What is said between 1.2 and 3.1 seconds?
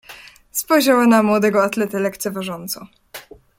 młodego atletę lekceważąco."